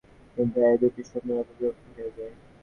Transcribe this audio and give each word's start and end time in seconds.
চিন্তাশক্তিই 0.37 0.69
এই 0.69 0.79
দুইটি 0.81 1.01
শক্তিরূপে 1.03 1.53
বিভক্ত 1.59 1.85
হইয়া 1.89 2.09
যায়। 2.17 2.33